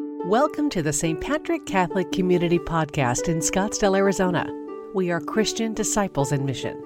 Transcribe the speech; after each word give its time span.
Welcome 0.00 0.70
to 0.70 0.82
the 0.82 0.92
St. 0.92 1.20
Patrick 1.20 1.66
Catholic 1.66 2.12
Community 2.12 2.60
Podcast 2.60 3.28
in 3.28 3.38
Scottsdale, 3.38 3.96
Arizona. 3.96 4.46
We 4.94 5.10
are 5.10 5.20
Christian 5.20 5.74
disciples 5.74 6.30
in 6.30 6.44
mission. 6.44 6.80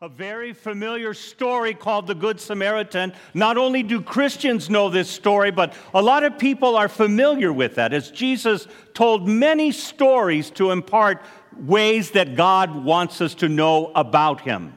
A 0.00 0.08
very 0.08 0.52
familiar 0.52 1.14
story 1.14 1.72
called 1.72 2.08
the 2.08 2.16
Good 2.16 2.40
Samaritan. 2.40 3.12
Not 3.32 3.58
only 3.58 3.84
do 3.84 4.00
Christians 4.02 4.68
know 4.68 4.88
this 4.88 5.08
story, 5.08 5.52
but 5.52 5.74
a 5.94 6.02
lot 6.02 6.24
of 6.24 6.36
people 6.36 6.74
are 6.74 6.88
familiar 6.88 7.52
with 7.52 7.76
that, 7.76 7.92
as 7.92 8.10
Jesus 8.10 8.66
told 8.92 9.28
many 9.28 9.70
stories 9.70 10.50
to 10.50 10.72
impart 10.72 11.22
ways 11.56 12.10
that 12.10 12.34
God 12.34 12.74
wants 12.74 13.20
us 13.20 13.36
to 13.36 13.48
know 13.48 13.92
about 13.94 14.40
Him. 14.40 14.72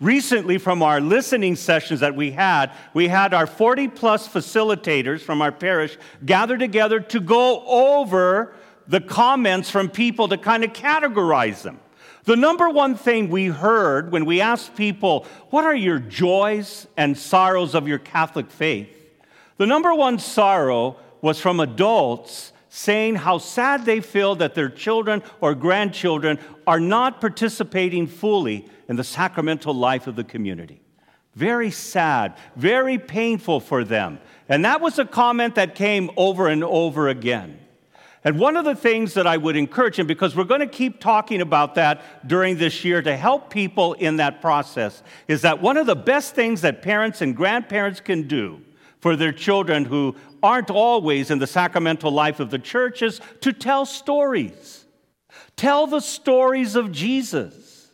Recently, 0.00 0.58
from 0.58 0.82
our 0.82 1.00
listening 1.00 1.56
sessions 1.56 2.00
that 2.00 2.14
we 2.14 2.30
had, 2.30 2.70
we 2.94 3.08
had 3.08 3.34
our 3.34 3.48
40 3.48 3.88
plus 3.88 4.28
facilitators 4.28 5.20
from 5.20 5.42
our 5.42 5.50
parish 5.50 5.98
gather 6.24 6.56
together 6.56 7.00
to 7.00 7.18
go 7.18 7.64
over 7.66 8.54
the 8.86 9.00
comments 9.00 9.70
from 9.70 9.88
people 9.88 10.28
to 10.28 10.38
kind 10.38 10.62
of 10.62 10.72
categorize 10.72 11.62
them. 11.62 11.80
The 12.24 12.36
number 12.36 12.68
one 12.68 12.94
thing 12.94 13.28
we 13.28 13.46
heard 13.46 14.12
when 14.12 14.24
we 14.24 14.40
asked 14.40 14.76
people, 14.76 15.26
What 15.50 15.64
are 15.64 15.74
your 15.74 15.98
joys 15.98 16.86
and 16.96 17.18
sorrows 17.18 17.74
of 17.74 17.88
your 17.88 17.98
Catholic 17.98 18.50
faith? 18.50 18.94
The 19.56 19.66
number 19.66 19.92
one 19.94 20.20
sorrow 20.20 20.96
was 21.20 21.40
from 21.40 21.58
adults 21.58 22.52
saying 22.78 23.16
how 23.16 23.38
sad 23.38 23.84
they 23.84 24.00
feel 24.00 24.36
that 24.36 24.54
their 24.54 24.68
children 24.68 25.20
or 25.40 25.52
grandchildren 25.52 26.38
are 26.64 26.78
not 26.78 27.20
participating 27.20 28.06
fully 28.06 28.64
in 28.88 28.94
the 28.94 29.02
sacramental 29.02 29.74
life 29.74 30.06
of 30.06 30.14
the 30.14 30.22
community. 30.22 30.80
Very 31.34 31.72
sad, 31.72 32.36
very 32.54 32.96
painful 32.96 33.58
for 33.58 33.82
them. 33.82 34.20
And 34.48 34.64
that 34.64 34.80
was 34.80 35.00
a 35.00 35.04
comment 35.04 35.56
that 35.56 35.74
came 35.74 36.08
over 36.16 36.46
and 36.46 36.62
over 36.62 37.08
again. 37.08 37.58
And 38.22 38.38
one 38.38 38.56
of 38.56 38.64
the 38.64 38.76
things 38.76 39.14
that 39.14 39.26
I 39.26 39.36
would 39.36 39.56
encourage, 39.56 39.98
and 39.98 40.06
because 40.06 40.36
we're 40.36 40.44
going 40.44 40.60
to 40.60 40.66
keep 40.68 41.00
talking 41.00 41.40
about 41.40 41.74
that 41.74 42.28
during 42.28 42.58
this 42.58 42.84
year 42.84 43.02
to 43.02 43.16
help 43.16 43.50
people 43.50 43.94
in 43.94 44.18
that 44.18 44.40
process, 44.40 45.02
is 45.26 45.42
that 45.42 45.60
one 45.60 45.76
of 45.76 45.86
the 45.86 45.96
best 45.96 46.36
things 46.36 46.60
that 46.60 46.82
parents 46.82 47.22
and 47.22 47.34
grandparents 47.34 47.98
can 47.98 48.28
do 48.28 48.62
for 49.00 49.16
their 49.16 49.32
children 49.32 49.84
who 49.84 50.16
aren't 50.42 50.70
always 50.70 51.30
in 51.30 51.38
the 51.38 51.46
sacramental 51.46 52.10
life 52.10 52.40
of 52.40 52.50
the 52.50 52.58
churches 52.58 53.20
to 53.40 53.52
tell 53.52 53.86
stories. 53.86 54.84
Tell 55.56 55.86
the 55.86 56.00
stories 56.00 56.76
of 56.76 56.92
Jesus. 56.92 57.90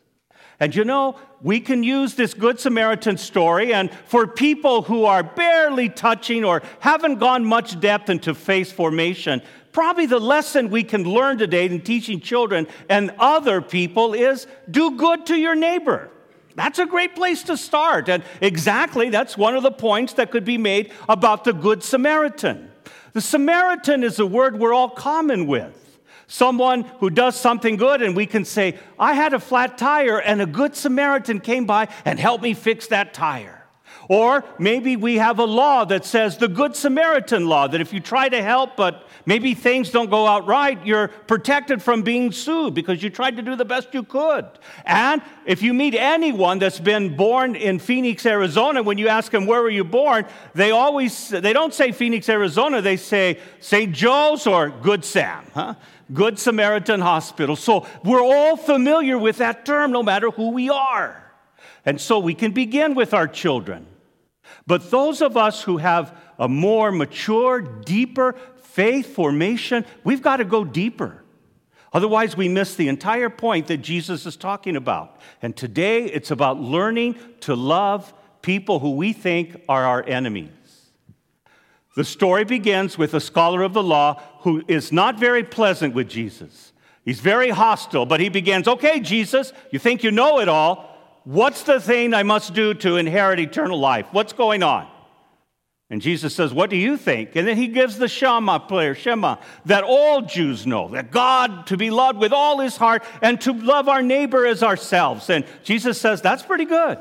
And 0.61 0.75
you 0.75 0.85
know, 0.85 1.17
we 1.43 1.61
can 1.61 1.83
use 1.83 2.15
this 2.15 2.33
Good 2.33 2.61
Samaritan 2.61 3.19
story, 3.19 3.75
and 3.75 3.91
for 4.07 4.27
people 4.27 4.83
who 4.83 5.05
are 5.05 5.23
barely 5.23 5.89
touching 5.89 6.45
or 6.45 6.63
haven't 6.81 7.19
gone 7.19 7.45
much 7.45 7.79
depth 7.81 8.09
into 8.09 8.35
faith 8.35 8.73
formation, 8.73 9.43
probably 9.73 10.07
the 10.07 10.21
lesson 10.21 10.71
we 10.71 10.85
can 10.85 11.05
learn 11.05 11.37
today 11.37 11.67
in 11.67 11.81
teaching 11.81 12.21
children 12.21 12.67
and 12.89 13.13
other 13.19 13.61
people 13.61 14.15
is 14.15 14.47
do 14.71 14.97
good 14.97 15.27
to 15.27 15.37
your 15.37 15.55
neighbor. 15.55 16.11
That's 16.55 16.79
a 16.79 16.87
great 16.87 17.15
place 17.15 17.43
to 17.45 17.57
start. 17.57 18.09
And 18.09 18.23
exactly, 18.41 19.11
that's 19.11 19.37
one 19.37 19.57
of 19.57 19.63
the 19.63 19.73
points 19.73 20.15
that 20.15 20.31
could 20.31 20.45
be 20.45 20.59
made 20.59 20.93
about 21.09 21.45
the 21.45 21.53
Good 21.53 21.83
Samaritan. 21.83 22.71
The 23.13 23.21
Samaritan 23.21 24.05
is 24.05 24.19
a 24.19 24.27
word 24.27 24.59
we're 24.59 24.75
all 24.75 24.89
common 24.89 25.47
with. 25.47 25.81
Someone 26.27 26.83
who 27.01 27.11
does 27.11 27.39
something 27.39 27.77
good, 27.77 28.03
and 28.03 28.17
we 28.17 28.27
can 28.27 28.45
say, 28.45 28.79
I 28.99 29.15
had 29.15 29.35
a 29.35 29.41
flat 29.41 29.77
tire, 29.77 30.19
and 30.19 30.41
a 30.41 30.47
good 30.47 30.75
Samaritan 30.75 31.41
came 31.41 31.67
by 31.67 31.89
and 32.05 32.19
helped 32.19 32.43
me 32.43 32.55
fix 32.55 32.87
that 32.89 33.13
tire. 33.15 33.64
Or 34.09 34.45
maybe 34.59 34.97
we 34.97 35.17
have 35.17 35.39
a 35.39 35.45
law 35.45 35.85
that 35.87 36.05
says 36.05 36.37
the 36.37 36.49
Good 36.49 36.77
Samaritan 36.77 37.47
law 37.47 37.67
that 37.69 37.81
if 37.81 37.93
you 37.93 38.01
try 38.01 38.29
to 38.29 38.43
help, 38.43 38.77
but 38.77 39.07
maybe 39.25 39.55
things 39.55 39.91
don't 39.91 40.11
go 40.11 40.27
out 40.27 40.47
right, 40.47 40.85
you're 40.85 41.09
protected 41.09 41.83
from 41.83 42.03
being 42.03 42.31
sued 42.33 42.75
because 42.75 43.03
you 43.03 43.11
tried 43.11 43.37
to 43.37 43.43
do 43.43 43.57
the 43.57 43.65
best 43.65 43.95
you 43.95 44.03
could. 44.03 44.47
And 44.85 45.23
if 45.47 45.63
you 45.63 45.73
meet 45.73 45.95
anyone 45.95 46.59
that's 46.59 46.81
been 46.81 47.17
born 47.17 47.57
in 47.57 47.79
Phoenix, 47.79 48.27
Arizona, 48.27 48.83
when 48.83 48.99
you 48.99 49.09
ask 49.09 49.33
them, 49.33 49.47
Where 49.47 49.63
were 49.63 49.71
you 49.71 49.85
born? 49.85 50.27
they 50.55 50.71
always, 50.71 51.29
they 51.29 51.53
don't 51.53 51.73
say 51.73 51.93
Phoenix, 51.93 52.29
Arizona, 52.29 52.83
they 52.83 52.97
say 52.97 53.39
St. 53.61 53.93
Joe's 53.93 54.47
or 54.47 54.71
Good 54.71 55.05
Sam. 55.05 55.47
Huh? 55.55 55.75
Good 56.13 56.39
Samaritan 56.39 57.01
Hospital. 57.01 57.57
So 57.57 57.87
we're 58.05 58.23
all 58.23 58.57
familiar 58.57 59.19
with 59.19 59.39
that 59.39 59.65
term, 59.65 59.91
no 59.91 60.03
matter 60.03 60.31
who 60.31 60.51
we 60.51 60.69
are. 60.69 61.24
And 61.85 62.01
so 62.01 62.19
we 62.19 62.35
can 62.35 62.53
begin 62.53 62.95
with 62.95 63.13
our 63.13 63.29
children. 63.29 63.87
But 64.67 64.91
those 64.91 65.21
of 65.21 65.37
us 65.37 65.63
who 65.63 65.79
have 65.79 66.17
a 66.39 66.49
more 66.49 66.91
mature, 66.91 67.61
deeper 67.61 68.35
faith 68.57 69.15
formation, 69.15 69.85
we've 70.03 70.23
got 70.23 70.39
to 70.39 70.45
go 70.45 70.65
deeper. 70.65 71.23
Otherwise, 71.93 72.37
we 72.37 72.49
miss 72.49 72.75
the 72.75 72.89
entire 72.89 73.31
point 73.31 73.69
that 73.69 73.79
Jesus 73.79 74.27
is 74.27 74.37
talking 74.37 74.75
about. 74.75 75.21
And 75.41 75.57
today, 75.57 76.05
it's 76.07 76.33
about 76.33 76.61
learning 76.61 77.17
to 77.41 77.55
love 77.55 78.13
people 78.43 78.81
who 78.81 78.97
we 78.97 79.13
think 79.13 79.63
are 79.69 79.85
our 79.85 80.03
enemies. 80.03 80.51
The 81.95 82.05
story 82.05 82.45
begins 82.45 82.99
with 82.99 83.15
a 83.15 83.21
scholar 83.21 83.63
of 83.63 83.73
the 83.73 83.83
law 83.83 84.21
who 84.41 84.65
is 84.67 84.91
not 84.91 85.21
very 85.21 85.45
pleasant 85.45 85.95
with 85.95 86.09
Jesus. 86.09 86.73
He's 87.05 87.21
very 87.21 87.51
hostile, 87.51 88.07
but 88.07 88.19
he 88.19 88.29
begins, 88.29 88.67
Okay, 88.67 88.99
Jesus, 88.99 89.53
you 89.71 89.79
think 89.79 90.03
you 90.03 90.11
know 90.11 90.41
it 90.41 90.49
all. 90.49 90.94
What's 91.25 91.63
the 91.63 91.81
thing 91.81 92.15
I 92.15 92.23
must 92.23 92.55
do 92.55 92.75
to 92.75 92.97
inherit 92.97 93.41
eternal 93.41 93.79
life? 93.79 94.07
What's 94.13 94.33
going 94.33 94.63
on? 94.63 94.89
And 95.91 96.01
Jesus 96.01 96.35
says, 96.35 96.53
What 96.53 96.71
do 96.71 96.77
you 96.77 96.97
think? 96.97 97.37
And 97.37 97.47
then 97.47 97.57
he 97.57 97.69
gives 97.69 97.99
the 97.99 98.09
Shema 98.09 98.59
prayer, 98.59 98.95
Shema, 98.95 99.37
that 99.65 99.85
all 99.85 100.23
Jews 100.23 100.67
know, 100.67 100.89
that 100.89 101.11
God 101.11 101.67
to 101.69 101.77
be 101.77 101.91
loved 101.91 102.19
with 102.19 102.33
all 102.33 102.59
his 102.59 102.77
heart 102.77 103.05
and 103.23 103.41
to 103.43 103.53
love 103.53 103.89
our 103.89 104.03
neighbor 104.03 104.47
as 104.47 104.63
ourselves. 104.63 105.31
And 105.31 105.45
Jesus 105.63 106.01
says, 106.01 106.21
That's 106.21 106.43
pretty 106.43 106.65
good. 106.65 106.99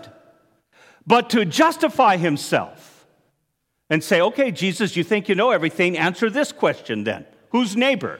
But 1.05 1.29
to 1.31 1.43
justify 1.43 2.17
himself, 2.17 2.93
and 3.93 4.03
say, 4.03 4.21
okay, 4.21 4.51
Jesus, 4.51 4.95
you 4.95 5.03
think 5.03 5.29
you 5.29 5.35
know 5.35 5.51
everything. 5.51 5.97
Answer 5.97 6.29
this 6.29 6.51
question 6.51 7.03
then 7.03 7.25
Who's 7.49 7.75
neighbor? 7.75 8.19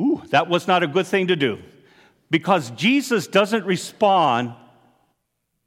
Ooh, 0.00 0.22
that 0.30 0.48
was 0.48 0.68
not 0.68 0.84
a 0.84 0.86
good 0.86 1.08
thing 1.08 1.26
to 1.26 1.34
do 1.34 1.58
because 2.30 2.70
Jesus 2.72 3.26
doesn't 3.26 3.64
respond 3.64 4.54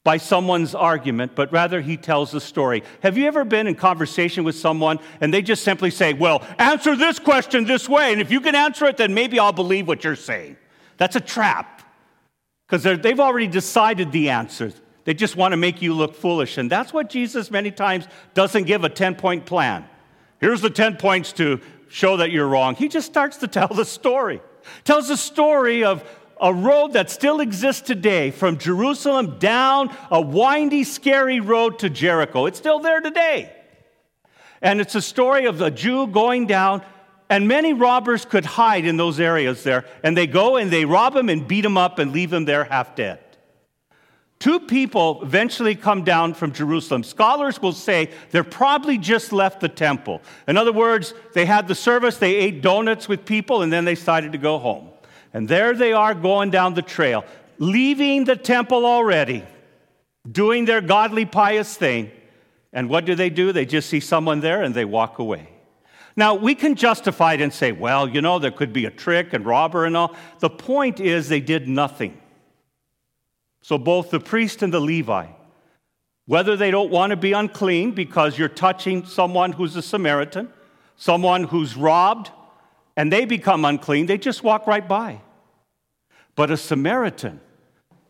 by 0.04 0.18
someone's 0.18 0.74
argument, 0.74 1.36
but 1.36 1.52
rather 1.52 1.80
he 1.80 1.96
tells 1.96 2.32
the 2.32 2.42
story. 2.42 2.84
Have 3.04 3.18
you 3.18 3.28
ever 3.28 3.46
been 3.46 3.68
in 3.68 3.76
conversation 3.76 4.44
with 4.44 4.56
someone 4.56 5.00
and 5.20 5.32
they 5.32 5.44
just 5.44 5.64
simply 5.64 5.92
say, 5.92 6.14
Well, 6.14 6.44
answer 6.58 6.96
this 6.96 7.20
question 7.20 7.66
this 7.66 7.88
way, 7.88 8.12
and 8.12 8.20
if 8.20 8.32
you 8.32 8.42
can 8.42 8.56
answer 8.56 8.86
it, 8.86 8.98
then 8.98 9.14
maybe 9.14 9.38
I'll 9.38 9.54
believe 9.54 9.88
what 9.88 10.04
you're 10.04 10.16
saying? 10.16 10.58
That's 10.98 11.16
a 11.16 11.20
trap 11.20 11.84
because 12.68 12.84
they've 13.02 13.20
already 13.20 13.48
decided 13.48 14.12
the 14.12 14.30
answer. 14.30 14.74
They 15.04 15.14
just 15.14 15.36
want 15.36 15.52
to 15.52 15.58
make 15.58 15.82
you 15.82 15.94
look 15.94 16.16
foolish. 16.16 16.58
And 16.58 16.70
that's 16.70 16.94
what 16.94 17.10
Jesus 17.10 17.52
many 17.52 17.72
times 17.72 18.08
doesn't 18.34 18.64
give 18.64 18.84
a 18.84 18.90
10 18.90 19.16
point 19.16 19.46
plan. 19.46 19.86
Here's 20.40 20.62
the 20.62 20.70
10 20.70 20.98
points 20.98 21.34
to 21.34 21.60
show 21.90 22.18
that 22.18 22.32
you're 22.32 22.48
wrong. 22.48 22.76
He 22.76 22.88
just 22.88 23.08
starts 23.08 23.38
to 23.38 23.48
tell 23.48 23.68
the 23.68 23.86
story. 23.86 24.42
Tells 24.84 25.08
the 25.08 25.18
story 25.18 25.84
of 25.84 26.04
a 26.42 26.54
road 26.54 26.94
that 26.94 27.10
still 27.12 27.40
exists 27.40 27.84
today 27.84 28.32
from 28.32 28.58
Jerusalem 28.58 29.38
down 29.38 29.96
a 30.10 30.20
windy, 30.20 30.84
scary 30.84 31.40
road 31.40 31.80
to 31.80 31.90
Jericho. 31.90 32.48
It's 32.48 32.58
still 32.58 32.80
there 32.80 33.00
today. 33.00 33.56
And 34.62 34.82
it's 34.82 34.96
a 34.96 35.02
story 35.02 35.46
of 35.46 35.62
a 35.62 35.72
Jew 35.72 36.08
going 36.08 36.48
down, 36.48 36.84
and 37.30 37.48
many 37.48 37.74
robbers 37.74 38.26
could 38.26 38.46
hide 38.46 38.86
in 38.86 38.98
those 38.98 39.20
areas 39.20 39.64
there. 39.64 39.86
And 40.04 40.18
they 40.18 40.28
go 40.28 40.58
and 40.58 40.72
they 40.72 40.86
rob 40.86 41.16
him 41.16 41.30
and 41.30 41.48
beat 41.48 41.64
him 41.64 41.78
up 41.78 42.00
and 42.00 42.12
leave 42.12 42.34
him 42.34 42.46
there 42.46 42.64
half 42.64 42.96
dead. 42.96 43.20
Two 44.40 44.60
people 44.60 45.20
eventually 45.22 45.76
come 45.76 46.04
down 46.04 46.34
from 46.34 46.52
Jerusalem. 46.52 47.04
Scholars 47.04 47.62
will 47.62 47.74
say 47.74 48.10
they're 48.32 48.44
probably 48.44 48.98
just 48.98 49.32
left 49.32 49.60
the 49.60 49.70
temple. 49.70 50.20
In 50.48 50.58
other 50.58 50.74
words, 50.74 51.14
they 51.36 51.46
had 51.46 51.68
the 51.68 51.76
service, 51.76 52.18
they 52.18 52.36
ate 52.36 52.64
donuts 52.64 53.08
with 53.08 53.24
people, 53.24 53.62
and 53.62 53.72
then 53.72 53.86
they 53.86 53.94
decided 53.94 54.32
to 54.32 54.40
go 54.40 54.58
home. 54.58 54.91
And 55.34 55.48
there 55.48 55.74
they 55.74 55.94
are 55.94 56.14
going 56.14 56.52
down 56.52 56.74
the 56.74 56.82
trail, 56.82 57.24
leaving 57.58 58.26
the 58.26 58.36
temple 58.36 58.86
already, 58.86 59.44
doing 60.30 60.66
their 60.66 60.82
godly, 60.82 61.26
pious 61.26 61.76
thing. 61.76 62.12
And 62.74 62.90
what 62.90 63.06
do 63.06 63.16
they 63.16 63.30
do? 63.30 63.52
They 63.52 63.66
just 63.66 63.90
see 63.90 64.00
someone 64.00 64.40
there 64.40 64.62
and 64.62 64.74
they 64.74 64.86
walk 64.86 65.20
away. 65.20 65.50
Now, 66.16 66.36
we 66.36 66.56
can 66.56 66.76
justify 66.76 67.34
it 67.34 67.42
and 67.42 67.54
say, 67.54 67.72
well, 67.72 68.08
you 68.08 68.22
know, 68.22 68.40
there 68.40 68.52
could 68.52 68.74
be 68.74 68.86
a 68.86 68.92
trick 68.92 69.34
and 69.34 69.46
robber 69.46 69.86
and 69.86 69.96
all. 69.96 70.16
The 70.40 70.50
point 70.50 71.00
is, 71.00 71.30
they 71.30 71.40
did 71.40 71.68
nothing. 71.68 72.20
So 73.62 73.78
both 73.78 74.10
the 74.10 74.20
priest 74.20 74.62
and 74.62 74.74
the 74.74 74.82
Levi, 74.82 75.28
whether 76.26 76.58
they 76.58 76.72
don't 76.72 76.92
want 76.92 77.12
to 77.12 77.18
be 77.18 77.32
unclean 77.32 77.92
because 77.92 78.38
you're 78.38 78.50
touching 78.50 79.06
someone 79.06 79.54
who's 79.54 79.76
a 79.76 79.82
Samaritan, 79.82 80.52
someone 80.96 81.46
who's 81.46 81.78
robbed, 81.78 82.32
and 82.96 83.12
they 83.12 83.26
become 83.26 83.66
unclean, 83.66 84.06
they 84.06 84.18
just 84.18 84.44
walk 84.44 84.68
right 84.68 84.88
by. 84.88 85.22
But 86.36 86.52
a 86.52 86.58
Samaritan 86.58 87.40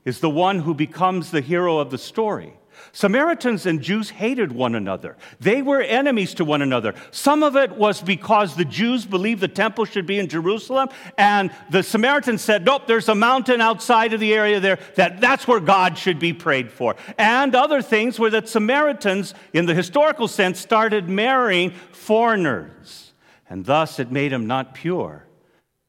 is 0.05 0.19
the 0.19 0.29
one 0.29 0.59
who 0.59 0.73
becomes 0.73 1.31
the 1.31 1.41
hero 1.41 1.77
of 1.77 1.91
the 1.91 1.97
story. 1.97 2.53
Samaritans 2.91 3.65
and 3.65 3.81
Jews 3.81 4.09
hated 4.09 4.51
one 4.51 4.75
another. 4.75 5.17
They 5.39 5.61
were 5.61 5.81
enemies 5.81 6.33
to 6.35 6.45
one 6.45 6.61
another. 6.61 6.93
Some 7.11 7.43
of 7.43 7.55
it 7.55 7.71
was 7.71 8.01
because 8.01 8.55
the 8.55 8.65
Jews 8.65 9.05
believed 9.05 9.41
the 9.41 9.47
temple 9.47 9.85
should 9.85 10.05
be 10.05 10.19
in 10.19 10.27
Jerusalem, 10.27 10.89
and 11.17 11.51
the 11.69 11.83
Samaritans 11.83 12.41
said, 12.41 12.65
Nope, 12.65 12.87
there's 12.87 13.09
a 13.09 13.15
mountain 13.15 13.61
outside 13.61 14.13
of 14.13 14.19
the 14.19 14.33
area 14.33 14.59
there 14.59 14.79
that 14.95 15.21
that's 15.21 15.47
where 15.47 15.59
God 15.59 15.97
should 15.97 16.19
be 16.19 16.33
prayed 16.33 16.71
for. 16.71 16.95
And 17.17 17.55
other 17.55 17.81
things 17.81 18.19
were 18.19 18.29
that 18.31 18.49
Samaritans, 18.49 19.33
in 19.53 19.65
the 19.65 19.75
historical 19.75 20.27
sense, 20.27 20.59
started 20.59 21.09
marrying 21.09 21.71
foreigners, 21.91 23.10
and 23.51 23.65
thus 23.65 23.99
it 23.99 24.09
made 24.13 24.31
him 24.31 24.47
not 24.47 24.73
pure 24.73 25.27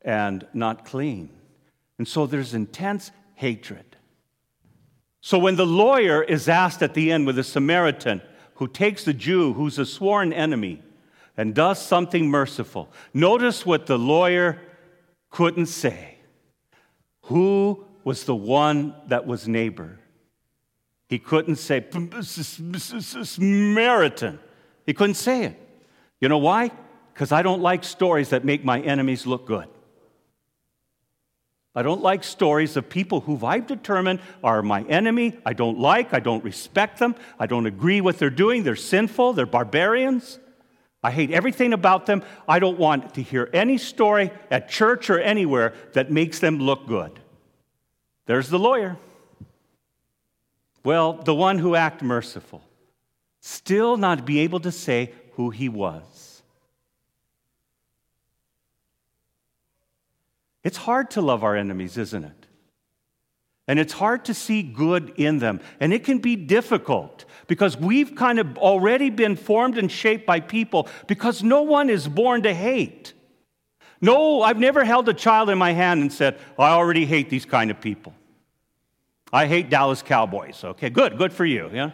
and 0.04 0.44
not 0.52 0.84
clean. 0.84 1.30
And 1.96 2.08
so 2.08 2.26
there's 2.26 2.54
intense 2.54 3.12
hatred. 3.36 3.84
So 5.20 5.38
when 5.38 5.54
the 5.54 5.64
lawyer 5.64 6.24
is 6.24 6.48
asked 6.48 6.82
at 6.82 6.94
the 6.94 7.12
end 7.12 7.24
with 7.24 7.38
a 7.38 7.44
Samaritan 7.44 8.20
who 8.54 8.66
takes 8.66 9.04
the 9.04 9.14
Jew 9.14 9.52
who's 9.52 9.78
a 9.78 9.86
sworn 9.86 10.32
enemy 10.32 10.82
and 11.36 11.54
does 11.54 11.80
something 11.80 12.28
merciful, 12.28 12.90
notice 13.14 13.64
what 13.64 13.86
the 13.86 13.96
lawyer 13.96 14.60
couldn't 15.30 15.66
say. 15.66 16.16
Who 17.26 17.86
was 18.02 18.24
the 18.24 18.34
one 18.34 18.92
that 19.06 19.24
was 19.24 19.46
neighbor? 19.46 20.00
He 21.08 21.20
couldn't 21.20 21.56
say 21.56 21.86
Samaritan. 23.22 24.40
He 24.84 24.94
couldn't 24.94 25.14
say 25.14 25.44
it. 25.44 25.56
You 26.20 26.28
know 26.28 26.38
why? 26.38 26.72
Because 27.12 27.32
I 27.32 27.42
don't 27.42 27.62
like 27.62 27.84
stories 27.84 28.30
that 28.30 28.44
make 28.44 28.64
my 28.64 28.80
enemies 28.80 29.26
look 29.26 29.46
good. 29.46 29.68
I 31.74 31.82
don't 31.82 32.02
like 32.02 32.22
stories 32.22 32.76
of 32.76 32.90
people 32.90 33.20
who 33.20 33.44
I've 33.44 33.66
determined 33.66 34.20
are 34.44 34.62
my 34.62 34.82
enemy. 34.82 35.38
I 35.46 35.54
don't 35.54 35.78
like, 35.78 36.12
I 36.12 36.20
don't 36.20 36.44
respect 36.44 36.98
them, 36.98 37.14
I 37.38 37.46
don't 37.46 37.66
agree 37.66 38.00
with 38.00 38.16
what 38.16 38.18
they're 38.18 38.30
doing. 38.30 38.62
They're 38.62 38.76
sinful, 38.76 39.32
they're 39.32 39.46
barbarians. 39.46 40.38
I 41.02 41.10
hate 41.10 41.30
everything 41.32 41.72
about 41.72 42.06
them. 42.06 42.22
I 42.46 42.58
don't 42.58 42.78
want 42.78 43.14
to 43.14 43.22
hear 43.22 43.50
any 43.52 43.76
story 43.78 44.30
at 44.50 44.68
church 44.68 45.10
or 45.10 45.18
anywhere 45.18 45.74
that 45.94 46.12
makes 46.12 46.38
them 46.38 46.58
look 46.58 46.86
good. 46.86 47.18
There's 48.26 48.48
the 48.48 48.58
lawyer. 48.58 48.96
Well, 50.84 51.14
the 51.14 51.34
one 51.34 51.58
who 51.58 51.74
acted 51.74 52.04
merciful, 52.04 52.62
still 53.40 53.96
not 53.96 54.24
be 54.24 54.40
able 54.40 54.60
to 54.60 54.70
say 54.70 55.12
who 55.32 55.50
he 55.50 55.68
was. 55.68 56.31
It's 60.64 60.76
hard 60.76 61.10
to 61.12 61.20
love 61.20 61.42
our 61.42 61.56
enemies, 61.56 61.98
isn't 61.98 62.24
it? 62.24 62.46
And 63.68 63.78
it's 63.78 63.92
hard 63.92 64.24
to 64.26 64.34
see 64.34 64.62
good 64.62 65.12
in 65.16 65.38
them. 65.38 65.60
And 65.80 65.92
it 65.92 66.04
can 66.04 66.18
be 66.18 66.36
difficult 66.36 67.24
because 67.46 67.76
we've 67.76 68.14
kind 68.14 68.38
of 68.38 68.58
already 68.58 69.10
been 69.10 69.36
formed 69.36 69.78
and 69.78 69.90
shaped 69.90 70.26
by 70.26 70.40
people 70.40 70.88
because 71.06 71.42
no 71.42 71.62
one 71.62 71.88
is 71.88 72.08
born 72.08 72.42
to 72.42 72.52
hate. 72.52 73.12
No, 74.00 74.42
I've 74.42 74.58
never 74.58 74.84
held 74.84 75.08
a 75.08 75.14
child 75.14 75.48
in 75.48 75.58
my 75.58 75.72
hand 75.72 76.00
and 76.00 76.12
said, 76.12 76.38
I 76.58 76.70
already 76.70 77.06
hate 77.06 77.30
these 77.30 77.44
kind 77.44 77.70
of 77.70 77.80
people. 77.80 78.14
I 79.32 79.46
hate 79.46 79.70
Dallas 79.70 80.02
Cowboys. 80.02 80.62
Okay, 80.64 80.90
good, 80.90 81.16
good 81.16 81.32
for 81.32 81.44
you. 81.44 81.70
Yeah? 81.72 81.92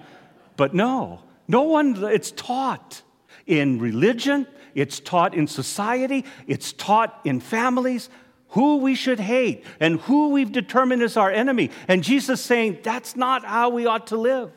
But 0.56 0.74
no, 0.74 1.20
no 1.46 1.62
one, 1.62 2.02
it's 2.04 2.30
taught 2.32 3.02
in 3.46 3.78
religion, 3.78 4.46
it's 4.74 5.00
taught 5.00 5.34
in 5.34 5.46
society, 5.46 6.24
it's 6.46 6.72
taught 6.72 7.20
in 7.24 7.40
families 7.40 8.08
who 8.50 8.78
we 8.78 8.94
should 8.94 9.20
hate 9.20 9.64
and 9.80 10.00
who 10.00 10.30
we've 10.30 10.52
determined 10.52 11.02
is 11.02 11.16
our 11.16 11.30
enemy. 11.30 11.70
And 11.86 12.02
Jesus 12.02 12.40
saying 12.40 12.78
that's 12.82 13.16
not 13.16 13.44
how 13.44 13.70
we 13.70 13.86
ought 13.86 14.08
to 14.08 14.16
live. 14.16 14.52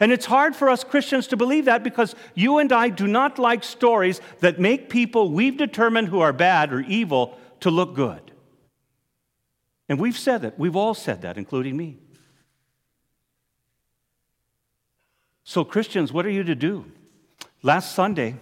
And 0.00 0.12
it's 0.12 0.26
hard 0.26 0.56
for 0.56 0.68
us 0.68 0.84
Christians 0.84 1.28
to 1.28 1.36
believe 1.36 1.66
that 1.66 1.82
because 1.82 2.14
you 2.34 2.58
and 2.58 2.72
I 2.72 2.88
do 2.88 3.06
not 3.06 3.38
like 3.38 3.64
stories 3.64 4.20
that 4.40 4.60
make 4.60 4.88
people 4.88 5.30
we've 5.30 5.56
determined 5.56 6.08
who 6.08 6.20
are 6.20 6.32
bad 6.32 6.72
or 6.72 6.80
evil 6.80 7.38
to 7.60 7.70
look 7.70 7.94
good. 7.94 8.32
And 9.88 10.00
we've 10.00 10.18
said 10.18 10.42
that. 10.42 10.58
We've 10.58 10.76
all 10.76 10.94
said 10.94 11.22
that, 11.22 11.38
including 11.38 11.76
me. 11.76 11.98
So, 15.44 15.64
Christians, 15.64 16.12
what 16.12 16.26
are 16.26 16.30
you 16.30 16.42
to 16.42 16.56
do? 16.56 16.86
Last 17.62 17.94
Sunday, 17.94 18.34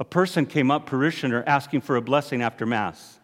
a 0.00 0.04
person 0.04 0.46
came 0.46 0.70
up, 0.70 0.86
parishioner, 0.86 1.44
asking 1.46 1.82
for 1.82 1.96
a 1.96 2.02
blessing 2.02 2.40
after 2.40 2.64
Mass. 2.64 3.20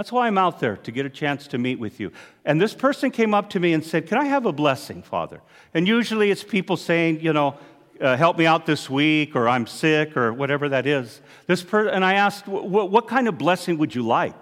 That's 0.00 0.10
why 0.10 0.28
I'm 0.28 0.38
out 0.38 0.60
there, 0.60 0.78
to 0.78 0.92
get 0.92 1.04
a 1.04 1.10
chance 1.10 1.46
to 1.48 1.58
meet 1.58 1.78
with 1.78 2.00
you. 2.00 2.10
And 2.46 2.58
this 2.58 2.72
person 2.72 3.10
came 3.10 3.34
up 3.34 3.50
to 3.50 3.60
me 3.60 3.74
and 3.74 3.84
said, 3.84 4.06
Can 4.06 4.16
I 4.16 4.24
have 4.24 4.46
a 4.46 4.52
blessing, 4.52 5.02
Father? 5.02 5.42
And 5.74 5.86
usually 5.86 6.30
it's 6.30 6.42
people 6.42 6.78
saying, 6.78 7.20
you 7.20 7.34
know, 7.34 7.58
uh, 8.00 8.16
help 8.16 8.38
me 8.38 8.46
out 8.46 8.64
this 8.64 8.88
week, 8.88 9.36
or 9.36 9.46
I'm 9.46 9.66
sick, 9.66 10.16
or 10.16 10.32
whatever 10.32 10.70
that 10.70 10.86
is. 10.86 11.20
This 11.46 11.62
per- 11.62 11.88
and 11.88 12.02
I 12.02 12.14
asked, 12.14 12.48
What 12.48 13.08
kind 13.08 13.28
of 13.28 13.36
blessing 13.36 13.76
would 13.76 13.94
you 13.94 14.02
like? 14.02 14.40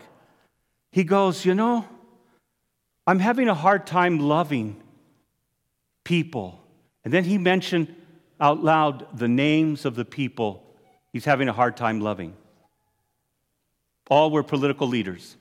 He 0.93 1.02
goes, 1.02 1.44
You 1.44 1.56
know, 1.56 1.84
I'm 3.05 3.19
having 3.19 3.49
a 3.49 3.55
hard 3.55 3.84
time 3.84 4.20
loving 4.20 4.81
people. 6.05 6.62
And 7.02 7.12
then 7.12 7.25
he 7.25 7.37
mentioned 7.37 7.93
out 8.40 8.62
loud 8.62 9.08
the 9.12 9.26
names 9.26 9.84
of 9.84 9.96
the 9.96 10.05
people 10.05 10.72
he's 11.12 11.25
having 11.25 11.49
a 11.49 11.52
hard 11.52 11.76
time 11.76 12.00
loving. 12.00 12.37
All 14.08 14.31
were 14.31 14.44
political 14.44 14.87
leaders. 14.87 15.37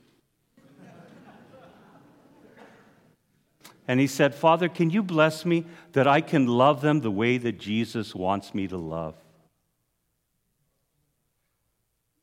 And 3.88 4.00
he 4.00 4.08
said, 4.08 4.36
Father, 4.36 4.68
can 4.68 4.90
you 4.90 5.02
bless 5.02 5.46
me 5.46 5.66
that 5.94 6.08
I 6.08 6.22
can 6.22 6.46
love 6.46 6.82
them 6.82 7.02
the 7.02 7.12
way 7.12 7.38
that 7.38 7.58
Jesus 7.58 8.14
wants 8.14 8.54
me 8.54 8.68
to 8.68 8.78
love? 8.78 9.16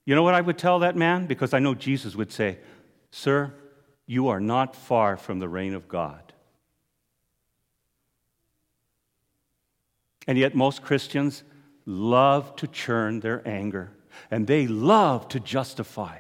You 0.05 0.15
know 0.15 0.23
what 0.23 0.35
I 0.35 0.43
would 0.43 0.59
tell 0.59 0.81
that 0.81 0.97
man? 0.97 1.27
Because 1.27 1.55
I 1.55 1.61
know 1.61 1.75
Jesus 1.75 2.15
would 2.15 2.31
say, 2.31 2.59
Sir, 3.11 3.55
you 4.07 4.29
are 4.29 4.41
not 4.41 4.77
far 4.77 5.17
from 5.17 5.39
the 5.39 5.49
reign 5.49 5.73
of 5.75 5.89
God. 5.89 6.21
And 10.27 10.37
yet, 10.37 10.55
most 10.55 10.83
Christians 10.83 11.45
love 11.87 12.57
to 12.57 12.67
churn 12.67 13.21
their 13.21 13.47
anger 13.47 13.93
and 14.31 14.47
they 14.47 14.67
love 14.67 15.29
to 15.29 15.41
justify. 15.41 16.19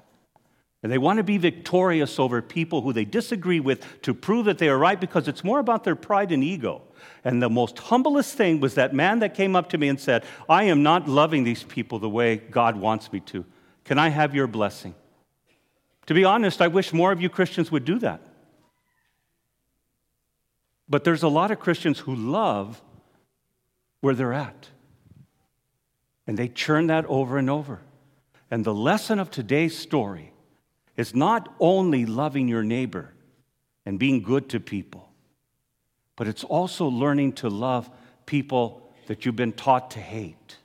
And 0.84 0.92
they 0.92 0.98
want 0.98 1.16
to 1.16 1.22
be 1.22 1.38
victorious 1.38 2.18
over 2.18 2.42
people 2.42 2.82
who 2.82 2.92
they 2.92 3.06
disagree 3.06 3.58
with 3.58 4.02
to 4.02 4.12
prove 4.12 4.44
that 4.44 4.58
they 4.58 4.68
are 4.68 4.76
right 4.76 5.00
because 5.00 5.28
it's 5.28 5.42
more 5.42 5.58
about 5.58 5.82
their 5.82 5.96
pride 5.96 6.30
and 6.30 6.44
ego. 6.44 6.82
And 7.24 7.42
the 7.42 7.48
most 7.48 7.78
humblest 7.78 8.36
thing 8.36 8.60
was 8.60 8.74
that 8.74 8.92
man 8.92 9.20
that 9.20 9.32
came 9.32 9.56
up 9.56 9.70
to 9.70 9.78
me 9.78 9.88
and 9.88 9.98
said, 9.98 10.26
I 10.46 10.64
am 10.64 10.82
not 10.82 11.08
loving 11.08 11.42
these 11.42 11.62
people 11.62 11.98
the 11.98 12.10
way 12.10 12.36
God 12.36 12.76
wants 12.76 13.10
me 13.10 13.20
to. 13.20 13.46
Can 13.84 13.98
I 13.98 14.10
have 14.10 14.34
your 14.34 14.46
blessing? 14.46 14.94
To 16.04 16.12
be 16.12 16.26
honest, 16.26 16.60
I 16.60 16.68
wish 16.68 16.92
more 16.92 17.12
of 17.12 17.22
you 17.22 17.30
Christians 17.30 17.72
would 17.72 17.86
do 17.86 17.98
that. 18.00 18.20
But 20.86 21.02
there's 21.02 21.22
a 21.22 21.28
lot 21.28 21.50
of 21.50 21.60
Christians 21.60 22.00
who 22.00 22.14
love 22.14 22.82
where 24.02 24.14
they're 24.14 24.34
at. 24.34 24.68
And 26.26 26.38
they 26.38 26.48
churn 26.48 26.88
that 26.88 27.06
over 27.06 27.38
and 27.38 27.48
over. 27.48 27.80
And 28.50 28.66
the 28.66 28.74
lesson 28.74 29.18
of 29.18 29.30
today's 29.30 29.78
story 29.78 30.32
is 30.96 31.14
not 31.14 31.54
only 31.58 32.06
loving 32.06 32.48
your 32.48 32.62
neighbor 32.62 33.12
and 33.84 33.98
being 33.98 34.22
good 34.22 34.48
to 34.50 34.60
people, 34.60 35.10
but 36.16 36.28
it's 36.28 36.44
also 36.44 36.86
learning 36.86 37.32
to 37.32 37.48
love 37.48 37.90
people 38.26 38.92
that 39.06 39.24
you've 39.24 39.36
been 39.36 39.52
taught 39.52 39.90
to 39.92 40.00
hate 40.00 40.58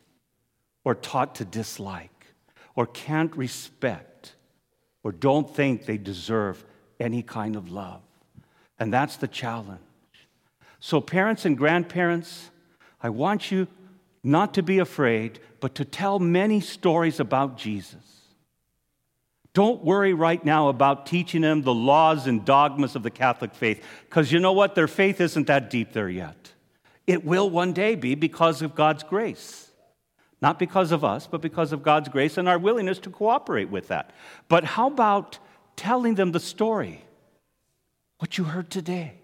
or 0.84 0.96
taught 0.96 1.36
to 1.36 1.46
dislike 1.46 2.28
or 2.76 2.86
can't 2.86 3.36
respect 3.36 4.36
or 5.04 5.12
don't 5.12 5.54
think 5.56 5.86
they 5.86 5.98
deserve 5.98 6.64
any 7.00 7.22
kind 7.22 7.56
of 7.56 7.72
love. 7.72 8.02
And 8.78 8.94
that's 8.94 9.18
the 9.18 9.28
challenge. 9.28 9.80
So, 10.80 11.02
parents 11.02 11.46
and 11.46 11.58
grandparents, 11.58 12.50
I 13.02 13.10
want 13.10 13.52
you 13.52 13.68
not 14.24 14.54
to 14.54 14.64
be 14.64 14.80
afraid, 14.80 15.40
but 15.60 15.76
to 15.76 15.86
tell 15.86 16.20
many 16.20 16.62
stories 16.62 17.20
about 17.20 17.58
Jesus. 17.58 18.19
Don't 19.60 19.84
worry 19.84 20.14
right 20.14 20.46
now 20.46 20.70
about 20.70 21.06
teaching 21.06 21.42
them 21.42 21.64
the 21.64 21.74
laws 21.74 22.28
and 22.28 22.46
dogmas 22.46 22.96
of 22.96 23.04
the 23.04 23.10
Catholic 23.10 23.54
faith, 23.54 23.84
because 24.08 24.32
you 24.32 24.40
know 24.40 24.54
what? 24.54 24.74
Their 24.74 24.88
faith 24.88 25.20
isn't 25.20 25.48
that 25.48 25.70
deep 25.70 25.92
there 25.92 26.08
yet. 26.08 26.54
It 27.06 27.26
will 27.26 27.50
one 27.50 27.74
day 27.74 27.96
be 27.96 28.16
because 28.16 28.62
of 28.62 28.74
God's 28.74 29.04
grace. 29.04 29.70
Not 30.42 30.60
because 30.60 30.94
of 30.94 31.04
us, 31.04 31.28
but 31.28 31.42
because 31.42 31.74
of 31.74 31.84
God's 31.84 32.08
grace 32.08 32.38
and 32.38 32.48
our 32.48 32.58
willingness 32.58 33.00
to 33.00 33.10
cooperate 33.10 33.70
with 33.70 33.90
that. 33.90 34.14
But 34.48 34.64
how 34.64 34.88
about 34.88 35.40
telling 35.76 36.16
them 36.16 36.32
the 36.32 36.40
story? 36.40 37.04
What 38.20 38.38
you 38.38 38.46
heard 38.46 38.70
today. 38.70 39.16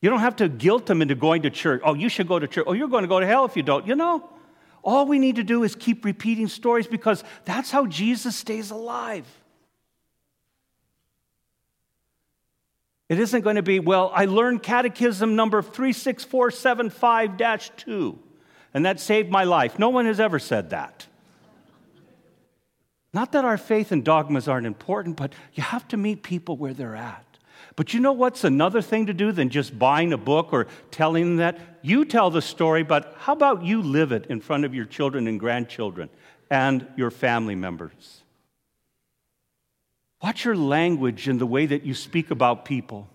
You 0.00 0.08
don't 0.08 0.20
have 0.20 0.36
to 0.36 0.48
guilt 0.48 0.86
them 0.86 1.02
into 1.02 1.16
going 1.16 1.42
to 1.42 1.50
church. 1.50 1.82
Oh, 1.84 1.94
you 1.94 2.08
should 2.08 2.28
go 2.28 2.38
to 2.38 2.46
church. 2.46 2.66
Oh, 2.68 2.74
you're 2.74 2.86
going 2.86 3.02
to 3.02 3.08
go 3.08 3.18
to 3.18 3.26
hell 3.26 3.44
if 3.44 3.56
you 3.56 3.64
don't. 3.64 3.88
You 3.88 3.96
know, 3.96 4.30
all 4.86 5.04
we 5.04 5.18
need 5.18 5.36
to 5.36 5.44
do 5.44 5.64
is 5.64 5.74
keep 5.74 6.04
repeating 6.04 6.46
stories 6.46 6.86
because 6.86 7.24
that's 7.44 7.72
how 7.72 7.86
Jesus 7.86 8.36
stays 8.36 8.70
alive. 8.70 9.26
It 13.08 13.18
isn't 13.18 13.40
going 13.42 13.56
to 13.56 13.62
be, 13.62 13.80
well, 13.80 14.12
I 14.14 14.26
learned 14.26 14.62
catechism 14.62 15.34
number 15.34 15.60
36475 15.60 17.76
2, 17.76 18.18
and 18.74 18.86
that 18.86 19.00
saved 19.00 19.28
my 19.28 19.42
life. 19.44 19.76
No 19.78 19.88
one 19.88 20.06
has 20.06 20.20
ever 20.20 20.38
said 20.38 20.70
that. 20.70 21.08
Not 23.12 23.32
that 23.32 23.44
our 23.44 23.58
faith 23.58 23.90
and 23.90 24.04
dogmas 24.04 24.46
aren't 24.46 24.68
important, 24.68 25.16
but 25.16 25.32
you 25.54 25.64
have 25.64 25.88
to 25.88 25.96
meet 25.96 26.22
people 26.22 26.56
where 26.56 26.74
they're 26.74 26.94
at. 26.94 27.25
But 27.76 27.92
you 27.92 28.00
know 28.00 28.12
what's 28.12 28.44
another 28.44 28.80
thing 28.80 29.06
to 29.06 29.14
do 29.14 29.32
than 29.32 29.50
just 29.50 29.78
buying 29.78 30.12
a 30.12 30.18
book 30.18 30.52
or 30.52 30.66
telling 30.90 31.36
that? 31.36 31.58
You 31.82 32.04
tell 32.04 32.30
the 32.30 32.42
story, 32.42 32.82
but 32.82 33.14
how 33.18 33.32
about 33.32 33.64
you 33.64 33.82
live 33.82 34.12
it 34.12 34.26
in 34.26 34.40
front 34.40 34.64
of 34.64 34.74
your 34.74 34.86
children 34.86 35.26
and 35.26 35.38
grandchildren 35.38 36.08
and 36.50 36.86
your 36.96 37.10
family 37.10 37.54
members? 37.54 38.22
Watch 40.22 40.44
your 40.44 40.56
language 40.56 41.28
and 41.28 41.38
the 41.38 41.46
way 41.46 41.66
that 41.66 41.84
you 41.84 41.94
speak 41.94 42.30
about 42.30 42.64
people. 42.64 43.08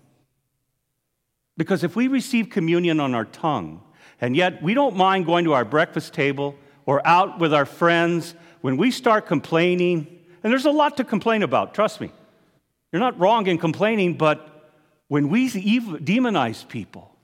Because 1.56 1.84
if 1.84 1.96
we 1.96 2.08
receive 2.08 2.48
communion 2.48 3.00
on 3.00 3.14
our 3.14 3.24
tongue, 3.24 3.82
and 4.20 4.36
yet 4.36 4.62
we 4.62 4.74
don't 4.74 4.96
mind 4.96 5.26
going 5.26 5.44
to 5.44 5.52
our 5.52 5.64
breakfast 5.64 6.14
table 6.14 6.54
or 6.86 7.06
out 7.06 7.38
with 7.38 7.52
our 7.52 7.66
friends, 7.66 8.34
when 8.60 8.76
we 8.76 8.90
start 8.90 9.26
complaining, 9.26 10.06
and 10.42 10.52
there's 10.52 10.64
a 10.64 10.70
lot 10.70 10.96
to 10.96 11.04
complain 11.04 11.42
about, 11.42 11.74
trust 11.74 12.00
me. 12.00 12.12
You're 12.92 13.00
not 13.00 13.18
wrong 13.18 13.46
in 13.46 13.58
complaining, 13.58 14.14
but 14.14 14.70
when 15.08 15.28
we 15.30 15.48
demonize 15.48 16.68
people, 16.68 17.16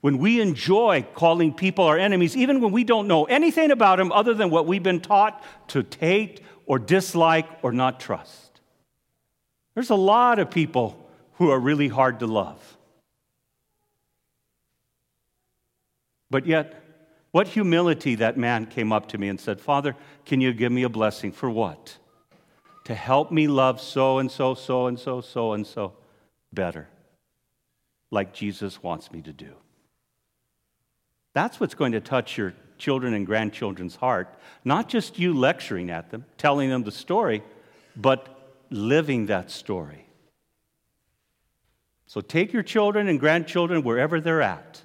when 0.00 0.18
we 0.18 0.40
enjoy 0.40 1.06
calling 1.14 1.54
people 1.54 1.84
our 1.84 1.98
enemies, 1.98 2.36
even 2.36 2.60
when 2.60 2.72
we 2.72 2.82
don't 2.82 3.06
know 3.06 3.24
anything 3.24 3.70
about 3.70 3.98
them 3.98 4.10
other 4.10 4.34
than 4.34 4.50
what 4.50 4.66
we've 4.66 4.82
been 4.82 5.00
taught 5.00 5.42
to 5.68 5.86
hate 6.00 6.40
or 6.66 6.78
dislike 6.78 7.46
or 7.62 7.72
not 7.72 8.00
trust, 8.00 8.60
there's 9.74 9.90
a 9.90 9.94
lot 9.94 10.38
of 10.38 10.50
people 10.50 10.98
who 11.34 11.50
are 11.50 11.58
really 11.58 11.88
hard 11.88 12.20
to 12.20 12.26
love. 12.26 12.76
But 16.30 16.46
yet, 16.46 16.82
what 17.30 17.48
humility 17.48 18.14
that 18.16 18.36
man 18.36 18.66
came 18.66 18.92
up 18.92 19.08
to 19.08 19.18
me 19.18 19.28
and 19.28 19.40
said, 19.40 19.60
Father, 19.60 19.94
can 20.24 20.40
you 20.40 20.52
give 20.52 20.72
me 20.72 20.82
a 20.82 20.88
blessing? 20.88 21.32
For 21.32 21.48
what? 21.48 21.96
To 22.84 22.94
help 22.94 23.30
me 23.30 23.46
love 23.46 23.80
so 23.80 24.18
and 24.18 24.30
so, 24.30 24.54
so 24.54 24.86
and 24.86 24.98
so, 24.98 25.20
so 25.20 25.52
and 25.52 25.66
so 25.66 25.92
better, 26.52 26.88
like 28.10 28.32
Jesus 28.32 28.82
wants 28.82 29.12
me 29.12 29.22
to 29.22 29.32
do. 29.32 29.52
That's 31.32 31.60
what's 31.60 31.74
going 31.74 31.92
to 31.92 32.00
touch 32.00 32.36
your 32.36 32.54
children 32.78 33.14
and 33.14 33.24
grandchildren's 33.24 33.96
heart, 33.96 34.34
not 34.64 34.88
just 34.88 35.18
you 35.18 35.32
lecturing 35.32 35.90
at 35.90 36.10
them, 36.10 36.24
telling 36.36 36.68
them 36.68 36.82
the 36.82 36.90
story, 36.90 37.42
but 37.96 38.28
living 38.70 39.26
that 39.26 39.50
story. 39.50 40.06
So 42.06 42.20
take 42.20 42.52
your 42.52 42.62
children 42.62 43.08
and 43.08 43.18
grandchildren 43.18 43.82
wherever 43.82 44.20
they're 44.20 44.42
at. 44.42 44.82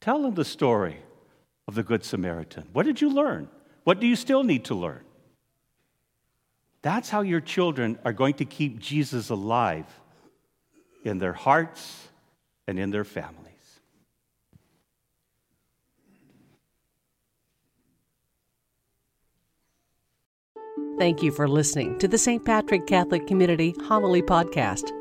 Tell 0.00 0.22
them 0.22 0.34
the 0.34 0.44
story 0.44 0.96
of 1.68 1.74
the 1.74 1.82
Good 1.82 2.04
Samaritan. 2.04 2.64
What 2.72 2.86
did 2.86 3.00
you 3.00 3.10
learn? 3.10 3.48
What 3.84 4.00
do 4.00 4.06
you 4.06 4.16
still 4.16 4.42
need 4.42 4.64
to 4.66 4.74
learn? 4.74 5.02
That's 6.86 7.10
how 7.10 7.22
your 7.22 7.40
children 7.40 7.98
are 8.04 8.12
going 8.12 8.34
to 8.34 8.44
keep 8.44 8.78
Jesus 8.78 9.30
alive 9.30 9.86
in 11.02 11.18
their 11.18 11.32
hearts 11.32 12.06
and 12.68 12.78
in 12.78 12.92
their 12.92 13.02
families. 13.02 13.80
Thank 20.96 21.24
you 21.24 21.32
for 21.32 21.48
listening 21.48 21.98
to 21.98 22.06
the 22.06 22.18
St. 22.18 22.44
Patrick 22.44 22.86
Catholic 22.86 23.26
Community 23.26 23.74
Homily 23.88 24.22
Podcast. 24.22 24.92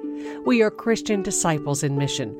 We 0.43 0.63
are 0.63 0.71
Christian 0.71 1.21
disciples 1.21 1.83
in 1.83 1.99
mission 1.99 2.35